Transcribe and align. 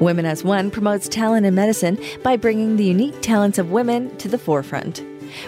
Women 0.00 0.24
as 0.24 0.42
One 0.42 0.70
promotes 0.70 1.08
talent 1.08 1.44
in 1.44 1.54
medicine 1.54 1.98
by 2.22 2.36
bringing 2.36 2.76
the 2.76 2.84
unique 2.84 3.20
talents 3.20 3.58
of 3.58 3.70
women 3.70 4.16
to 4.16 4.28
the 4.28 4.38
forefront. 4.38 5.04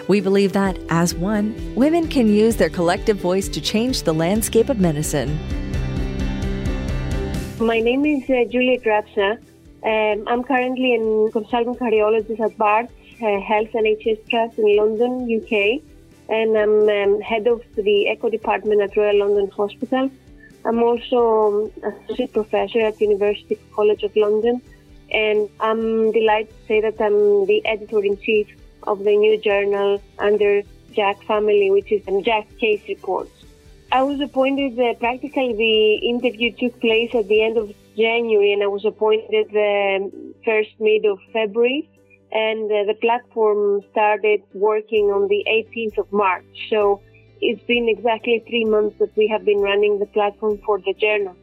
We 0.07 0.21
believe 0.21 0.53
that, 0.53 0.77
as 0.89 1.15
one, 1.15 1.55
women 1.73 2.07
can 2.07 2.27
use 2.27 2.55
their 2.55 2.69
collective 2.69 3.17
voice 3.17 3.49
to 3.49 3.59
change 3.59 4.03
the 4.03 4.13
landscape 4.13 4.69
of 4.69 4.79
medicine. 4.79 5.39
My 7.59 7.79
name 7.79 8.05
is 8.05 8.23
uh, 8.29 8.45
Julia 8.49 8.79
Grapsa. 8.79 9.39
Um, 9.83 10.27
I'm 10.27 10.43
currently 10.43 10.95
a 10.95 11.31
consultant 11.31 11.79
cardiologist 11.79 12.39
at 12.39 12.55
Barts 12.55 12.93
uh, 13.23 13.39
Health 13.41 13.71
NHS 13.73 14.29
Trust 14.29 14.59
in 14.59 14.77
London, 14.77 15.11
UK, 15.35 15.81
and 16.29 16.55
I'm 16.55 16.87
um, 16.87 17.21
head 17.21 17.47
of 17.47 17.63
the 17.75 18.07
Echo 18.07 18.29
Department 18.29 18.81
at 18.81 18.95
Royal 18.95 19.17
London 19.17 19.49
Hospital. 19.49 20.11
I'm 20.65 20.81
also 20.81 21.71
associate 21.83 22.33
professor 22.33 22.79
at 22.79 22.99
University 23.01 23.59
College 23.75 24.03
of 24.03 24.15
London, 24.15 24.61
and 25.11 25.49
I'm 25.59 26.11
delighted 26.11 26.49
to 26.49 26.67
say 26.67 26.81
that 26.81 27.01
I'm 27.01 27.45
the 27.45 27.61
editor 27.65 28.03
in 28.03 28.17
chief 28.17 28.47
of 28.83 28.99
the 28.99 29.15
new 29.17 29.37
journal 29.39 30.01
under 30.19 30.61
JACC 30.93 31.23
Family, 31.25 31.69
which 31.71 31.91
is 31.91 32.03
JACC 32.03 32.57
Case 32.59 32.81
Reports. 32.87 33.31
I 33.91 34.01
was 34.03 34.19
appointed, 34.21 34.79
uh, 34.79 34.93
practically 34.95 35.53
the 35.53 35.95
interview 36.07 36.51
took 36.51 36.79
place 36.81 37.13
at 37.13 37.27
the 37.27 37.43
end 37.43 37.57
of 37.57 37.71
January 37.95 38.53
and 38.53 38.63
I 38.63 38.67
was 38.67 38.85
appointed 38.85 39.51
the 39.51 39.99
um, 40.01 40.33
first 40.43 40.71
mid 40.79 41.05
of 41.05 41.19
February 41.31 41.87
and 42.31 42.71
uh, 42.71 42.85
the 42.85 42.95
platform 42.99 43.81
started 43.91 44.41
working 44.55 45.11
on 45.11 45.27
the 45.27 45.45
18th 45.47 45.99
of 45.99 46.11
March. 46.11 46.45
So 46.71 47.01
it's 47.49 47.63
been 47.63 47.89
exactly 47.89 48.43
three 48.47 48.65
months 48.65 48.97
that 48.99 49.15
we 49.15 49.27
have 49.27 49.43
been 49.45 49.59
running 49.59 49.99
the 49.99 50.05
platform 50.07 50.59
for 50.65 50.79
the 50.79 50.93
journal. 50.93 51.35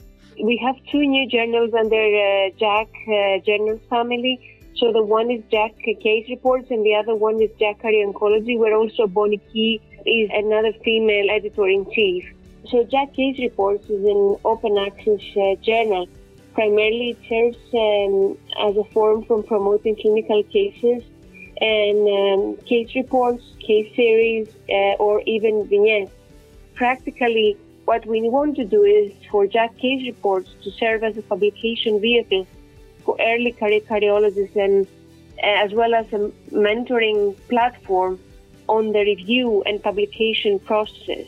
We 0.43 0.57
have 0.65 0.77
two 0.91 1.05
new 1.07 1.29
journals 1.29 1.73
under 1.75 1.97
uh, 1.97 2.51
JACC 2.63 2.89
uh, 2.89 3.45
Journal 3.45 3.81
family. 3.91 4.35
So 4.77 4.93
the 4.93 5.05
one 5.05 5.31
is 5.31 5.43
JACC 5.53 6.01
Case 6.01 6.27
Reports 6.31 6.71
and 6.71 6.85
the 6.85 6.95
other 6.95 7.15
one 7.15 7.43
is 7.43 7.51
JACC 7.61 7.83
Cardio 7.83 8.13
Oncology, 8.13 8.59
where 8.59 8.75
also 8.75 9.07
Bonnie 9.07 9.41
Ky 9.53 9.81
is 10.07 10.31
another 10.33 10.73
female 10.85 11.31
editor 11.31 11.69
in 11.69 11.85
chief. 11.93 12.25
So 12.71 12.85
Jack 12.85 13.15
Case 13.15 13.39
Reports 13.39 13.89
is 13.91 14.05
an 14.05 14.37
open 14.45 14.79
access 14.79 15.23
uh, 15.37 15.57
journal 15.63 16.09
Primarily, 16.55 17.17
it 17.17 17.19
serves 17.29 17.59
um, 17.75 18.37
as 18.69 18.77
a 18.77 18.85
forum 18.93 19.25
for 19.25 19.43
promoting 19.43 19.97
clinical 19.97 20.43
cases 20.45 21.05
and 21.61 21.99
um, 22.19 22.57
case 22.67 22.95
reports, 22.95 23.45
case 23.61 23.95
series, 23.95 24.49
uh, 24.69 25.05
or 25.05 25.23
even 25.27 25.67
vignettes. 25.67 26.13
Practically, 26.75 27.57
what 27.85 28.07
we 28.07 28.29
want 28.29 28.57
to 28.57 28.65
do 28.65 28.85
is 28.85 29.13
for 29.31 29.47
JACC 29.47 29.79
case 29.79 30.07
reports 30.07 30.51
to 30.63 30.71
serve 30.71 31.03
as 31.05 31.17
a 31.17 31.23
publication 31.23 32.01
vehicle 32.01 32.47
for 33.05 33.17
early 33.21 33.53
career 33.53 33.81
cardiologists 33.81 34.57
and 34.57 34.87
uh, 35.43 35.65
as 35.65 35.73
well 35.73 35.95
as 35.95 36.07
a 36.13 36.31
mentoring 36.53 37.37
platform 37.49 38.19
on 38.69 38.93
the 38.93 39.01
review 39.01 39.63
and 39.67 39.83
publication 39.83 40.59
process. 40.61 41.27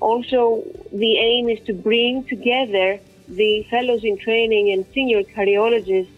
Also, 0.00 0.62
the 0.92 1.16
aim 1.16 1.48
is 1.48 1.60
to 1.66 1.72
bring 1.72 2.24
together 2.24 3.00
the 3.28 3.62
fellows 3.70 4.04
in 4.04 4.18
training 4.18 4.70
and 4.72 4.84
senior 4.92 5.22
cardiologists 5.22 6.10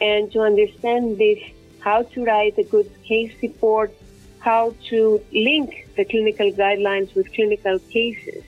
and 0.00 0.32
to 0.32 0.40
understand 0.40 1.18
this, 1.18 1.38
how 1.80 2.02
to 2.02 2.24
write 2.24 2.58
a 2.58 2.64
good 2.64 2.90
case 3.04 3.32
report, 3.42 3.92
how 4.38 4.74
to 4.88 5.22
link 5.32 5.88
the 5.96 6.04
clinical 6.04 6.50
guidelines 6.52 7.14
with 7.14 7.32
clinical 7.32 7.78
cases. 7.90 8.44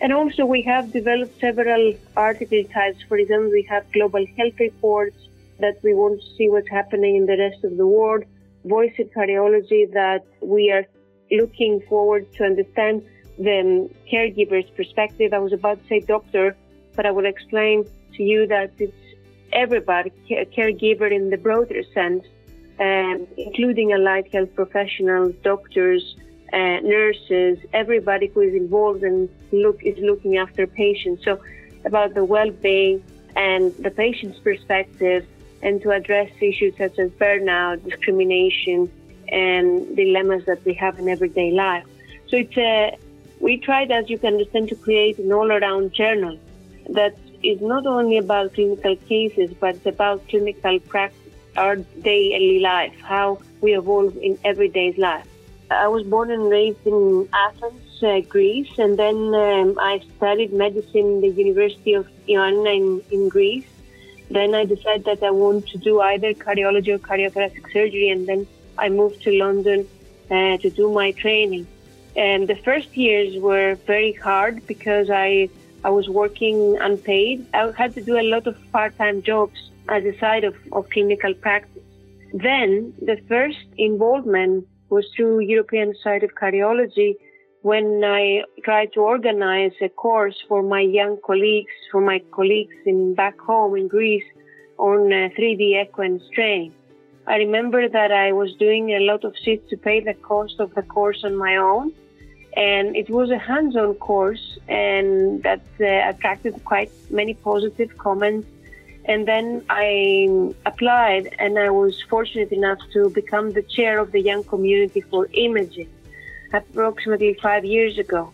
And 0.00 0.12
also 0.12 0.44
we 0.44 0.62
have 0.62 0.92
developed 0.92 1.40
several 1.40 1.94
article 2.16 2.64
types. 2.64 3.02
For 3.08 3.16
example, 3.16 3.50
we 3.50 3.62
have 3.70 3.90
global 3.92 4.24
health 4.36 4.58
reports 4.58 5.16
that 5.60 5.82
we 5.82 5.94
want 5.94 6.20
to 6.20 6.26
see 6.36 6.48
what's 6.48 6.68
happening 6.68 7.16
in 7.16 7.26
the 7.26 7.38
rest 7.38 7.64
of 7.64 7.76
the 7.76 7.86
world, 7.86 8.24
voice 8.64 8.92
in 8.98 9.08
cardiology 9.08 9.90
that 9.92 10.24
we 10.40 10.70
are 10.72 10.84
looking 11.30 11.80
forward 11.88 12.30
to 12.34 12.44
understand 12.44 13.04
the 13.38 13.60
um, 13.60 13.88
caregiver's 14.10 14.68
perspective. 14.70 15.32
I 15.32 15.38
was 15.38 15.52
about 15.52 15.80
to 15.82 15.88
say 15.88 16.00
doctor, 16.00 16.56
but 16.96 17.06
I 17.06 17.10
will 17.10 17.26
explain 17.26 17.84
to 18.16 18.22
you 18.22 18.46
that 18.48 18.72
it's 18.78 18.92
everybody, 19.52 20.12
a 20.30 20.44
caregiver 20.44 21.10
in 21.10 21.30
the 21.30 21.36
broader 21.36 21.82
sense, 21.94 22.24
um, 22.78 23.26
including 23.36 23.92
allied 23.92 24.28
health 24.32 24.54
professionals, 24.54 25.34
doctors, 25.42 26.16
uh, 26.52 26.80
nurses, 26.80 27.58
everybody 27.72 28.26
who 28.28 28.40
is 28.40 28.54
involved 28.54 29.02
and 29.02 29.28
look 29.52 29.82
is 29.82 29.98
looking 29.98 30.36
after 30.36 30.66
patients. 30.66 31.24
So 31.24 31.40
about 31.84 32.14
the 32.14 32.24
well-being 32.24 33.02
and 33.36 33.74
the 33.76 33.90
patient's 33.90 34.38
perspective, 34.38 35.26
and 35.62 35.80
to 35.82 35.90
address 35.90 36.30
issues 36.40 36.76
such 36.76 36.98
as 36.98 37.10
burnout, 37.12 37.82
discrimination, 37.84 38.90
and 39.28 39.96
dilemmas 39.96 40.44
that 40.44 40.64
we 40.64 40.74
have 40.74 40.98
in 40.98 41.08
everyday 41.08 41.50
life. 41.50 41.84
So 42.28 42.36
it's 42.36 42.56
a 42.56 42.96
we 43.40 43.58
tried, 43.58 43.90
as 43.90 44.08
you 44.08 44.18
can 44.18 44.34
understand, 44.34 44.68
to 44.68 44.76
create 44.76 45.18
an 45.18 45.32
all-around 45.32 45.92
journal 45.92 46.38
that 46.90 47.16
is 47.42 47.60
not 47.60 47.86
only 47.86 48.18
about 48.18 48.54
clinical 48.54 48.96
cases, 48.96 49.52
but 49.58 49.74
it's 49.74 49.86
about 49.86 50.26
clinical 50.28 50.78
practice, 50.80 51.23
our 51.56 51.76
daily 51.76 52.60
life, 52.60 52.94
how 53.00 53.40
we 53.60 53.74
evolve 53.76 54.16
in 54.16 54.38
everyday 54.44 54.92
life. 54.92 55.26
I 55.70 55.88
was 55.88 56.04
born 56.04 56.30
and 56.30 56.48
raised 56.50 56.86
in 56.86 57.28
Athens, 57.32 58.02
uh, 58.02 58.20
Greece, 58.20 58.78
and 58.78 58.98
then 58.98 59.34
um, 59.34 59.78
I 59.80 60.00
studied 60.16 60.52
medicine 60.52 61.06
in 61.14 61.20
the 61.22 61.30
University 61.30 61.94
of 61.94 62.06
Ioannina 62.28 62.76
in, 62.76 63.02
in 63.10 63.28
Greece. 63.28 63.66
Then 64.30 64.54
I 64.54 64.64
decided 64.64 65.04
that 65.04 65.22
I 65.22 65.30
want 65.30 65.68
to 65.68 65.78
do 65.78 66.00
either 66.00 66.34
cardiology 66.34 66.88
or 66.88 66.98
cardiothoracic 66.98 67.72
surgery, 67.72 68.10
and 68.10 68.26
then 68.26 68.46
I 68.78 68.88
moved 68.88 69.22
to 69.22 69.30
London 69.32 69.88
uh, 70.30 70.58
to 70.58 70.70
do 70.70 70.92
my 70.92 71.12
training. 71.12 71.66
And 72.16 72.46
the 72.46 72.56
first 72.56 72.96
years 72.96 73.40
were 73.40 73.74
very 73.86 74.12
hard 74.12 74.66
because 74.66 75.10
I 75.10 75.48
I 75.84 75.90
was 75.90 76.08
working 76.08 76.78
unpaid. 76.80 77.46
I 77.52 77.70
had 77.76 77.94
to 77.94 78.02
do 78.02 78.18
a 78.18 78.26
lot 78.34 78.46
of 78.46 78.56
part-time 78.72 79.22
jobs 79.22 79.70
as 79.90 80.02
a 80.04 80.18
side 80.18 80.44
of, 80.44 80.54
of 80.72 80.88
clinical 80.88 81.34
practice. 81.34 81.82
Then 82.32 82.94
the 83.00 83.18
first 83.28 83.66
involvement 83.76 84.66
was 84.88 85.06
through 85.14 85.40
European 85.40 85.94
Society 85.94 86.26
of 86.26 86.34
Cardiology 86.34 87.16
when 87.60 88.02
I 88.02 88.44
tried 88.64 88.92
to 88.94 89.00
organize 89.00 89.72
a 89.82 89.90
course 89.90 90.36
for 90.48 90.62
my 90.62 90.80
young 90.80 91.18
colleagues, 91.24 91.72
for 91.92 92.00
my 92.00 92.20
colleagues 92.30 92.76
in 92.86 93.14
back 93.14 93.38
home 93.38 93.76
in 93.76 93.88
Greece 93.88 94.24
on 94.78 95.12
uh, 95.12 95.28
3D 95.38 95.80
echo 95.80 96.02
and 96.02 96.20
strain. 96.30 96.74
I 97.26 97.36
remember 97.36 97.88
that 97.88 98.10
I 98.10 98.32
was 98.32 98.54
doing 98.54 98.90
a 98.90 99.00
lot 99.00 99.24
of 99.24 99.34
shifts 99.44 99.70
to 99.70 99.76
pay 99.76 100.00
the 100.00 100.14
cost 100.14 100.60
of 100.60 100.74
the 100.74 100.82
course 100.82 101.20
on 101.24 101.36
my 101.36 101.56
own 101.56 101.92
and 102.56 102.96
it 102.96 103.10
was 103.10 103.30
a 103.30 103.38
hands-on 103.38 103.94
course 103.94 104.58
and 104.68 105.42
that 105.42 105.62
uh, 105.80 105.84
attracted 106.10 106.54
quite 106.64 106.90
many 107.10 107.34
positive 107.34 107.96
comments 107.98 108.46
and 109.06 109.28
then 109.28 109.64
I 109.68 110.52
applied 110.64 111.34
and 111.38 111.58
I 111.58 111.70
was 111.70 112.00
fortunate 112.02 112.52
enough 112.52 112.78
to 112.94 113.10
become 113.10 113.52
the 113.52 113.62
chair 113.62 113.98
of 113.98 114.12
the 114.12 114.20
young 114.20 114.44
community 114.44 115.02
for 115.02 115.28
imaging 115.32 115.90
approximately 116.52 117.34
five 117.34 117.64
years 117.64 117.98
ago. 117.98 118.32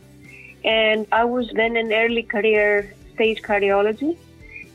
And 0.65 1.07
I 1.11 1.25
was 1.25 1.51
then 1.51 1.77
an 1.77 1.93
early 1.93 2.23
career 2.23 2.95
stage 3.15 3.43
cardiology. 3.43 4.17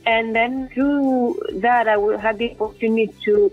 And 0.05 0.35
then 0.35 0.69
through 0.69 1.39
that, 1.53 1.87
I 1.87 1.97
had 2.17 2.39
the 2.39 2.51
opportunity 2.59 3.13
to 3.25 3.51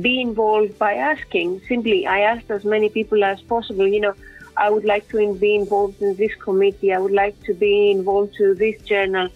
be 0.00 0.20
involved 0.20 0.78
by 0.78 0.94
asking. 0.94 1.60
Simply, 1.68 2.06
I 2.06 2.20
asked 2.20 2.50
as 2.50 2.64
many 2.64 2.88
people 2.88 3.22
as 3.22 3.40
possible, 3.42 3.86
you 3.86 4.00
know, 4.00 4.14
I 4.56 4.70
would 4.70 4.84
like 4.84 5.08
to 5.08 5.34
be 5.34 5.54
involved 5.54 6.00
in 6.00 6.14
this 6.16 6.34
committee. 6.36 6.92
I 6.92 6.98
would 6.98 7.12
like 7.12 7.40
to 7.44 7.54
be 7.54 7.90
involved 7.90 8.34
to 8.36 8.54
this 8.54 8.80
journal. 8.82 9.28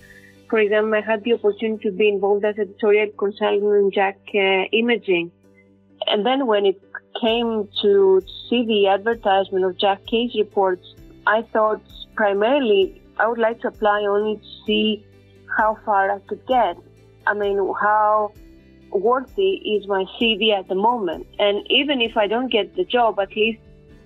For 0.49 0.59
example, 0.59 0.95
I 0.95 1.01
had 1.01 1.25
the 1.25 1.35
opportunity 1.35 1.91
to 1.91 1.93
be 1.93 2.09
involved 2.09 2.45
as 2.45 2.59
editorial 2.59 3.11
consultant 3.19 3.63
in 3.63 3.91
JACC 3.91 4.17
uh, 4.35 4.69
Imaging. 4.73 5.31
And 6.07 6.25
then 6.25 6.47
when 6.47 6.67
it 6.67 6.81
came 7.21 7.69
to 7.83 8.23
see 8.49 8.65
the 8.65 8.89
advertisement 8.89 9.65
of 9.65 9.77
JACC 9.77 10.07
Case 10.07 10.35
reports, 10.37 10.95
I 11.27 11.43
thought 11.53 11.83
primarily 12.15 13.03
I 13.19 13.27
would 13.27 13.39
like 13.39 13.61
to 13.61 13.69
apply 13.69 14.03
only 14.09 14.37
to 14.37 14.65
see 14.67 15.05
how 15.57 15.79
far 15.85 16.11
I 16.11 16.19
could 16.21 16.47
get. 16.47 16.77
I 17.27 17.35
mean, 17.35 17.57
how 17.81 18.33
worthy 18.91 19.51
is 19.75 19.87
my 19.87 20.05
CV 20.19 20.57
at 20.57 20.69
the 20.69 20.75
moment. 20.75 21.27
And 21.39 21.67
even 21.71 22.01
if 22.01 22.17
I 22.17 22.27
don't 22.27 22.51
get 22.51 22.75
the 22.77 22.85
job, 22.85 23.19
at 23.21 23.35
least 23.37 23.61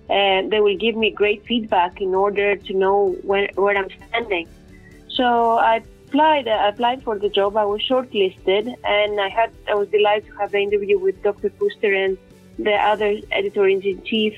uh, 0.09 0.41
they 0.49 0.59
will 0.59 0.77
give 0.77 0.95
me 0.95 1.11
great 1.11 1.45
feedback 1.45 2.01
in 2.01 2.13
order 2.13 2.55
to 2.55 2.73
know 2.73 3.15
where, 3.23 3.49
where 3.55 3.77
I'm 3.77 3.89
standing. 4.09 4.47
So 5.09 5.57
I 5.57 5.83
applied. 6.07 6.47
I 6.47 6.69
applied 6.69 7.03
for 7.03 7.17
the 7.17 7.29
job. 7.29 7.55
I 7.57 7.65
was 7.65 7.81
shortlisted, 7.81 8.73
and 8.83 9.21
I 9.21 9.29
had. 9.29 9.51
I 9.67 9.75
was 9.75 9.87
delighted 9.89 10.27
to 10.29 10.37
have 10.37 10.51
the 10.51 10.59
interview 10.59 10.99
with 10.99 11.21
Dr. 11.23 11.49
Fuster 11.51 11.93
and 12.05 12.17
the 12.59 12.73
other 12.73 13.17
editor 13.31 13.67
in 13.67 13.81
chief 14.03 14.33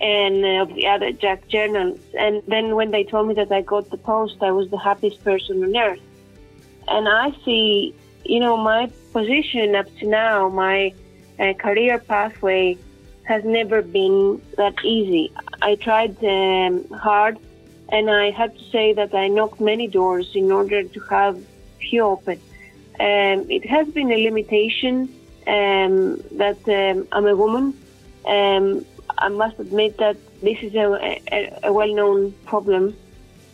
and 0.00 0.44
uh, 0.44 0.62
of 0.62 0.74
the 0.74 0.86
other 0.86 1.12
JACC 1.12 1.48
journals. 1.48 1.98
And 2.16 2.42
then 2.46 2.76
when 2.76 2.92
they 2.92 3.02
told 3.02 3.26
me 3.28 3.34
that 3.34 3.50
I 3.50 3.62
got 3.62 3.90
the 3.90 3.96
post, 3.96 4.36
I 4.42 4.52
was 4.52 4.70
the 4.70 4.78
happiest 4.78 5.24
person 5.24 5.64
on 5.64 5.76
earth. 5.76 6.00
And 6.86 7.08
I 7.08 7.32
see 7.44 7.94
you 8.28 8.40
know, 8.40 8.56
my 8.56 8.90
position 9.12 9.74
up 9.74 9.86
to 9.98 10.06
now, 10.06 10.48
my 10.48 10.92
uh, 11.40 11.54
career 11.54 11.98
pathway 11.98 12.76
has 13.28 13.44
never 13.44 13.82
been 13.82 14.40
that 14.56 14.74
easy. 14.82 15.30
I 15.60 15.74
tried 15.74 16.16
um, 16.24 16.88
hard, 17.06 17.36
and 17.90 18.10
I 18.10 18.30
have 18.30 18.52
to 18.56 18.64
say 18.74 18.94
that 18.94 19.14
I 19.14 19.28
knocked 19.28 19.60
many 19.60 19.86
doors 19.86 20.28
in 20.34 20.50
order 20.50 20.82
to 20.82 21.00
have 21.14 21.34
few 21.78 22.02
open. 22.04 22.40
Um, 22.98 23.38
it 23.56 23.64
has 23.66 23.86
been 23.88 24.10
a 24.10 24.20
limitation 24.28 24.94
um, 25.46 26.22
that 26.42 26.60
um, 26.80 27.06
I'm 27.12 27.26
a 27.26 27.36
woman. 27.36 27.66
Um, 28.24 28.84
I 29.18 29.28
must 29.28 29.58
admit 29.58 29.98
that 29.98 30.16
this 30.40 30.58
is 30.62 30.74
a, 30.74 31.20
a, 31.30 31.58
a 31.64 31.72
well-known 31.72 32.32
problem, 32.46 32.96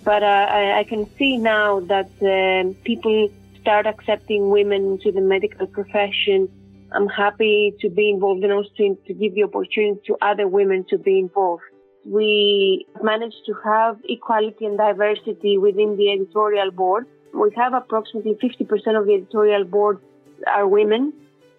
but 0.05 0.23
uh, 0.23 0.47
I, 0.61 0.79
I, 0.81 0.85
can 0.85 1.03
see 1.17 1.37
now 1.37 1.81
that 1.81 2.11
um, 2.21 2.75
people 2.85 3.31
start 3.61 3.87
accepting 3.87 4.51
women 4.51 4.99
to 4.99 5.11
the 5.11 5.21
medical 5.21 5.67
profession. 5.67 6.49
I'm 6.95 7.09
happy 7.09 7.75
to 7.81 7.91
be 7.91 8.09
involved 8.09 8.45
and 8.45 8.53
also 8.53 8.71
to, 8.77 8.97
to 9.07 9.15
give 9.15 9.35
the 9.35 9.43
opportunity 9.43 10.01
to 10.07 10.17
other 10.23 10.47
women 10.47 10.85
to 10.91 10.97
be 10.97 11.19
involved. 11.19 11.65
We 12.07 12.87
managed 13.03 13.43
to 13.47 13.55
have 13.65 13.99
equality 14.09 14.65
and 14.67 14.79
diversity 14.79 15.59
within 15.59 15.97
the 15.97 16.13
editorial 16.13 16.71
board. 16.71 17.07
We 17.33 17.51
have 17.57 17.75
approximately 17.75 18.35
50% 18.35 18.99
of 18.99 19.07
the 19.07 19.15
editorial 19.15 19.65
board 19.65 19.99
are 20.47 20.69
women. 20.69 21.13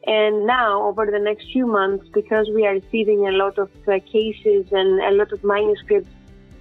And 0.08 0.46
now, 0.46 0.84
over 0.84 1.06
the 1.08 1.20
next 1.20 1.52
few 1.52 1.66
months, 1.66 2.08
because 2.14 2.48
we 2.54 2.66
are 2.66 2.74
receiving 2.74 3.28
a 3.28 3.32
lot 3.32 3.58
of 3.58 3.70
uh, 3.88 4.00
cases 4.00 4.68
and 4.72 5.02
a 5.02 5.12
lot 5.12 5.34
of 5.34 5.44
manuscripts, 5.44 6.10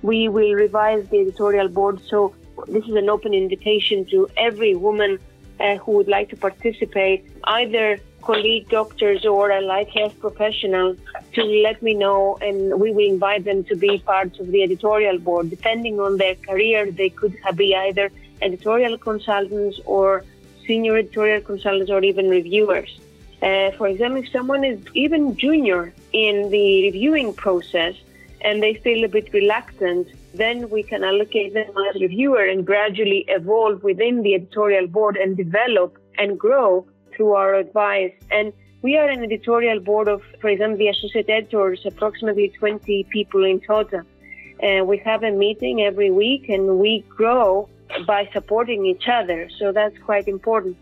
we 0.03 0.29
will 0.29 0.55
revise 0.55 1.07
the 1.11 1.21
editorial 1.21 1.69
board. 1.69 2.01
So 2.09 2.35
this 2.67 2.85
is 2.85 2.95
an 2.95 3.09
open 3.09 3.35
invitation 3.35 4.07
to 4.07 4.29
every 4.37 4.75
woman 4.75 5.19
uh, 5.61 5.77
who 5.77 5.93
would 5.93 6.09
like 6.09 6.31
to 6.31 6.37
participate, 6.37 7.31
either 7.45 7.99
colleague 8.25 8.69
doctors 8.69 9.25
or 9.25 9.51
allied 9.51 9.89
health 9.89 10.19
professionals, 10.19 10.97
to 11.35 11.43
let 11.43 11.83
me 11.83 11.95
know, 11.95 12.39
and 12.41 12.81
we 12.81 12.93
will 12.93 13.07
invite 13.07 13.45
them 13.45 13.65
to 13.65 13.77
be 13.77 13.99
part 13.99 14.39
of 14.41 14.47
the 14.51 14.63
editorial 14.63 15.19
board. 15.19 15.51
Depending 15.51 16.01
on 16.01 16.17
their 16.17 16.35
career, 16.35 16.91
they 16.91 17.11
could 17.11 17.37
be 17.57 17.75
either 17.75 18.11
editorial 18.43 18.97
consultants 18.99 19.81
or 19.85 20.25
senior 20.67 20.97
editorial 20.97 21.41
consultants 21.41 21.91
or 21.91 22.03
even 22.03 22.29
reviewers. 22.29 22.99
Uh, 23.43 23.71
for 23.73 23.89
example, 23.89 24.23
if 24.23 24.31
someone 24.31 24.65
is 24.65 24.79
even 24.95 25.37
junior 25.37 25.93
in 26.13 26.51
the 26.51 26.85
reviewing 26.89 27.35
process 27.35 27.95
and 28.41 28.63
they 28.63 28.75
feel 28.75 29.05
a 29.05 29.09
bit 29.09 29.33
reluctant, 29.33 30.09
then 30.35 30.69
we 30.71 30.83
can 30.83 31.05
allocate 31.05 31.53
them 31.53 31.73
as 31.89 31.97
a 31.97 32.01
reviewer 32.01 32.45
and 32.45 32.67
gradually 32.67 33.25
evolve 33.29 33.83
within 33.83 34.23
the 34.23 34.35
editorial 34.35 34.87
board 34.87 35.17
and 35.17 35.37
develop 35.37 35.99
and 36.19 36.39
grow 36.39 36.87
through 37.17 37.33
our 37.33 37.55
advice. 37.55 38.13
And 38.31 38.53
we 38.83 38.97
are 38.97 39.09
an 39.09 39.23
editorial 39.23 39.81
board 39.81 40.09
of, 40.09 40.23
for 40.41 40.49
example, 40.49 40.79
the 40.79 40.89
associate 40.89 41.29
editors, 41.29 41.81
approximately 41.87 42.49
20 42.51 43.05
people 43.05 43.45
in 43.45 43.61
total. 43.61 44.03
Uh, 44.63 44.85
we 44.85 44.99
have 44.99 45.23
a 45.23 45.31
meeting 45.31 45.83
every 45.83 46.11
week 46.11 46.49
and 46.49 46.79
we 46.79 47.05
grow 47.09 47.69
by 48.07 48.29
supporting 48.33 48.87
each 48.87 49.09
other. 49.09 49.49
So 49.59 49.73
that's 49.73 49.97
quite 49.99 50.29
important. 50.29 50.77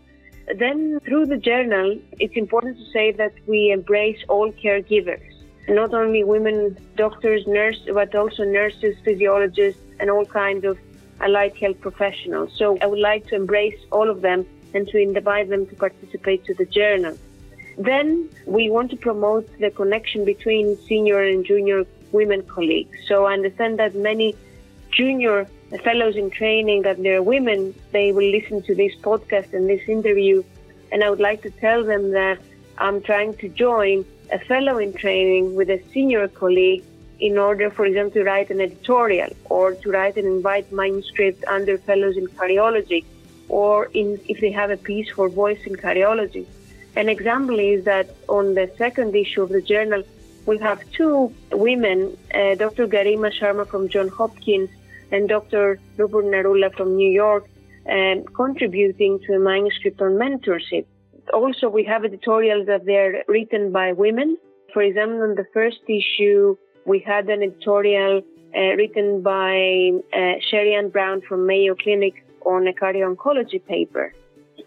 Then 0.57 0.99
through 1.05 1.27
the 1.27 1.37
journal, 1.37 1.97
it's 2.19 2.35
important 2.35 2.77
to 2.77 2.85
say 2.91 3.11
that 3.13 3.33
we 3.47 3.71
embrace 3.71 4.19
all 4.27 4.51
caregivers, 4.51 5.23
not 5.69 5.93
only 5.93 6.23
women 6.23 6.77
doctors, 6.95 7.47
nurses, 7.47 7.89
but 7.93 8.13
also 8.13 8.43
nurses, 8.43 8.95
physiologists, 9.05 9.81
and 9.99 10.09
all 10.09 10.25
kinds 10.25 10.65
of 10.65 10.77
allied 11.21 11.55
health 11.55 11.79
professionals. 11.79 12.51
So 12.57 12.77
I 12.81 12.87
would 12.87 12.99
like 12.99 13.27
to 13.27 13.35
embrace 13.35 13.79
all 13.91 14.09
of 14.09 14.21
them 14.21 14.45
and 14.73 14.87
to 14.89 14.97
invite 14.97 15.49
them 15.49 15.65
to 15.67 15.75
participate 15.75 16.45
to 16.45 16.53
the 16.53 16.65
journal. 16.65 17.17
Then 17.77 18.29
we 18.45 18.69
want 18.69 18.91
to 18.91 18.97
promote 18.97 19.47
the 19.59 19.71
connection 19.71 20.25
between 20.25 20.77
senior 20.87 21.23
and 21.23 21.45
junior 21.45 21.85
women 22.11 22.43
colleagues. 22.43 22.97
So 23.07 23.25
I 23.25 23.33
understand 23.33 23.79
that 23.79 23.95
many 23.95 24.35
junior 24.91 25.47
fellows 25.83 26.15
in 26.15 26.29
training 26.29 26.83
that 26.83 27.01
they're 27.01 27.23
women, 27.23 27.73
they 27.91 28.11
will 28.11 28.29
listen 28.29 28.61
to 28.63 28.75
this 28.75 28.95
podcast 28.95 29.53
and 29.53 29.67
this 29.67 29.81
interview. 29.87 30.43
And 30.91 31.03
I 31.03 31.09
would 31.09 31.19
like 31.19 31.41
to 31.43 31.49
tell 31.49 31.83
them 31.83 32.11
that 32.11 32.39
I'm 32.77 33.01
trying 33.01 33.35
to 33.37 33.49
join 33.49 34.05
a 34.31 34.39
fellow 34.39 34.77
in 34.77 34.93
training 34.93 35.55
with 35.55 35.69
a 35.69 35.81
senior 35.91 36.27
colleague 36.27 36.83
in 37.19 37.37
order 37.37 37.69
for 37.69 37.85
example, 37.85 38.21
to 38.21 38.23
write 38.23 38.49
an 38.49 38.59
editorial 38.59 39.29
or 39.45 39.73
to 39.75 39.89
write 39.89 40.17
an 40.17 40.25
invite 40.25 40.71
manuscript 40.71 41.43
under 41.45 41.77
fellows 41.77 42.17
in 42.17 42.27
cardiology 42.27 43.05
or 43.49 43.85
in, 43.93 44.19
if 44.27 44.39
they 44.41 44.51
have 44.51 44.71
a 44.71 44.77
piece 44.77 45.09
for 45.09 45.29
voice 45.29 45.59
in 45.65 45.75
cardiology. 45.75 46.45
An 46.95 47.09
example 47.09 47.59
is 47.59 47.85
that 47.85 48.15
on 48.29 48.53
the 48.53 48.71
second 48.77 49.15
issue 49.15 49.41
of 49.41 49.49
the 49.49 49.61
journal, 49.61 50.03
we 50.45 50.57
have 50.59 50.79
two 50.91 51.33
women, 51.51 52.15
uh, 52.33 52.55
Dr. 52.55 52.87
Garima 52.87 53.31
Sharma 53.31 53.67
from 53.67 53.89
John 53.89 54.09
Hopkins 54.09 54.69
and 55.11 55.29
Dr. 55.29 55.79
Nupur 55.97 56.23
Narula 56.23 56.75
from 56.75 56.95
New 56.95 57.09
York, 57.09 57.47
um, 57.89 58.23
contributing 58.35 59.19
to 59.25 59.33
a 59.33 59.39
manuscript 59.39 60.01
on 60.01 60.11
mentorship. 60.13 60.85
Also, 61.33 61.69
we 61.69 61.83
have 61.85 62.03
editorials 62.03 62.67
that 62.67 62.85
they're 62.85 63.23
written 63.27 63.71
by 63.71 63.93
women. 63.93 64.37
For 64.73 64.81
example, 64.81 65.21
on 65.21 65.35
the 65.35 65.45
first 65.53 65.79
issue, 65.87 66.57
we 66.85 66.99
had 66.99 67.29
an 67.29 67.41
editorial 67.41 68.21
uh, 68.55 68.59
written 68.75 69.21
by 69.21 69.91
uh, 70.13 70.33
Sherry 70.49 70.75
Ann 70.75 70.89
Brown 70.89 71.21
from 71.21 71.47
Mayo 71.47 71.75
Clinic 71.75 72.25
on 72.45 72.67
a 72.67 72.73
cardio 72.73 73.13
oncology 73.13 73.63
paper. 73.65 74.13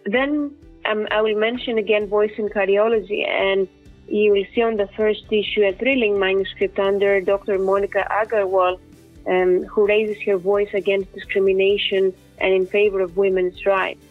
Then 0.05 0.55
um, 0.85 1.07
I 1.11 1.21
will 1.21 1.37
mention 1.37 1.77
again 1.77 2.07
voice 2.07 2.31
in 2.37 2.49
cardiology, 2.49 3.27
and 3.27 3.67
you 4.07 4.31
will 4.31 4.45
see 4.53 4.61
on 4.61 4.77
the 4.77 4.87
first 4.95 5.25
issue 5.31 5.63
a 5.63 5.73
thrilling 5.73 6.19
manuscript 6.19 6.79
under 6.79 7.19
Dr. 7.21 7.59
Monica 7.59 8.07
Agarwal 8.09 8.79
um, 9.27 9.63
who 9.65 9.85
raises 9.85 10.21
her 10.23 10.37
voice 10.37 10.69
against 10.73 11.13
discrimination 11.13 12.13
and 12.37 12.53
in 12.53 12.65
favor 12.65 13.01
of 13.01 13.17
women's 13.17 13.65
rights. 13.65 14.01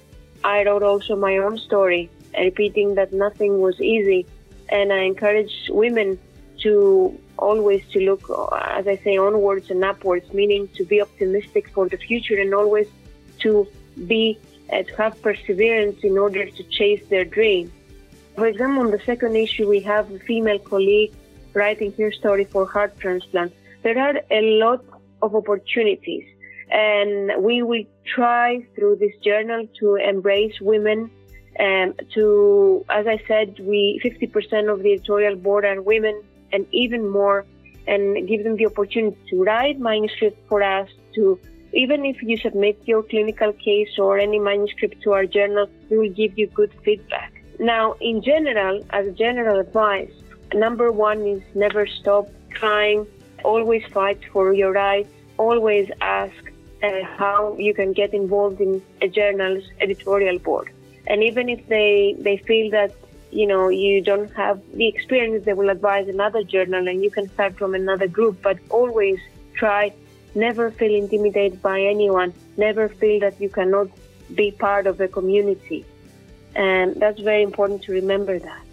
I 0.45 0.65
wrote 0.65 0.83
also 0.83 1.17
my 1.17 1.39
own 1.39 1.59
story, 1.59 2.11
repeating 2.39 2.95
that 2.97 3.13
nothing 3.13 3.61
was 3.61 3.81
easy, 3.81 4.27
and 4.69 4.93
I 4.93 5.03
encourage 5.03 5.71
women 5.71 6.19
to 6.63 7.19
always 7.39 7.87
to 7.93 8.01
look, 8.01 8.31
as 8.79 8.87
I 8.87 8.97
say, 8.97 9.17
onwards 9.17 9.71
and 9.71 9.85
upwards, 9.85 10.33
meaning 10.33 10.69
to 10.75 10.85
be 10.85 11.01
optimistic 11.01 11.69
for 11.71 11.89
the 11.89 11.97
future 11.97 12.39
and 12.39 12.55
always 12.55 12.89
to 13.41 13.67
be 14.07 14.39
uh, 14.73 14.83
to 14.83 14.97
have 14.97 15.21
perseverance 15.23 16.03
in 16.03 16.19
order 16.19 16.45
to 16.47 16.63
chase 16.65 17.03
their 17.09 17.25
dream. 17.25 17.73
For 18.35 18.47
example, 18.47 18.83
on 18.83 18.91
the 18.91 19.01
second 19.07 19.37
issue, 19.37 19.69
we 19.69 19.81
have 19.81 20.11
a 20.11 20.19
female 20.19 20.59
colleague 20.59 21.13
writing 21.55 21.93
her 21.93 22.13
story 22.13 22.45
for 22.45 22.67
heart 22.67 22.99
transplant. 22.99 23.53
There 23.83 23.99
are 23.99 24.21
a 24.31 24.59
lot 24.59 24.85
of 25.23 25.35
opportunities. 25.35 26.25
And 26.71 27.43
we 27.43 27.63
will 27.63 27.85
try 28.05 28.67
through 28.75 28.97
this 28.97 29.17
journal 29.23 29.67
to 29.79 29.95
embrace 29.97 30.61
women. 30.61 31.11
And 31.57 31.95
to, 32.15 32.85
as 32.91 33.07
I 33.07 33.23
said, 33.27 33.59
we 33.61 34.01
50% 34.05 34.71
of 34.73 34.83
the 34.83 34.93
editorial 34.93 35.37
board 35.37 35.65
are 35.65 35.81
women, 35.81 36.23
and 36.53 36.67
even 36.73 37.09
more, 37.09 37.47
and 37.87 38.29
give 38.29 38.45
them 38.45 38.57
the 38.57 38.67
opportunity 38.67 39.17
to 39.31 39.43
write 39.43 39.79
manuscript 39.79 40.39
for 40.49 40.63
us. 40.63 40.89
To 41.15 41.41
even 41.77 42.07
if 42.07 42.23
you 42.23 42.37
submit 42.39 42.77
your 42.85 43.03
clinical 43.03 43.53
case 43.53 43.99
or 43.99 44.19
any 44.19 44.39
manuscript 44.39 45.03
to 45.03 45.13
our 45.13 45.27
journal, 45.27 45.69
we 45.91 45.99
will 45.99 46.15
give 46.23 46.39
you 46.39 46.47
good 46.49 46.73
feedback. 46.85 47.33
Now, 47.59 47.95
in 48.01 48.23
general, 48.23 48.85
as 48.91 49.15
general 49.15 49.61
advice, 49.61 50.13
number 50.55 50.91
one 50.91 51.21
is 51.27 51.43
never 51.55 51.87
stop 51.87 52.29
trying 52.51 53.07
always 53.45 53.85
fight 53.87 54.21
for 54.33 54.53
your 54.53 54.73
rights, 54.73 55.09
always 55.37 55.91
ask 56.01 56.35
uh, 56.83 57.03
how 57.05 57.57
you 57.59 57.75
can 57.75 57.93
get 57.93 58.15
involved 58.15 58.61
in 58.61 58.83
a 59.03 59.09
journal's 59.09 59.65
editorial 59.81 60.39
board. 60.39 60.71
And 61.07 61.23
even 61.23 61.49
if 61.49 61.67
they, 61.69 62.17
they 62.19 62.39
feel 62.39 62.71
that, 62.71 62.93
you 63.31 63.47
know, 63.47 63.69
you 63.69 64.03
don't 64.03 64.33
have 64.33 64.61
the 64.75 64.89
experience, 64.89 65.45
they 65.45 65.53
will 65.53 65.71
advise 65.71 66.09
another 66.09 66.43
journal 66.43 66.89
and 66.89 67.05
you 67.05 67.11
can 67.11 67.29
start 67.35 67.57
from 67.57 67.75
another 67.75 68.09
group, 68.09 68.43
but 68.43 68.59
always 68.71 69.19
try, 69.55 69.93
never 70.37 70.71
feel 70.71 70.95
intimidated 70.95 71.63
by 71.63 71.81
anyone, 71.81 72.33
never 72.57 72.89
feel 72.89 73.21
that 73.21 73.41
you 73.41 73.49
cannot 73.49 73.89
be 74.35 74.51
part 74.51 74.87
of 74.87 75.01
a 75.01 75.09
community. 75.09 75.85
And 76.55 76.95
that's 76.97 77.21
very 77.21 77.43
important 77.43 77.83
to 77.85 77.93
remember 77.93 78.39
that. 78.39 78.66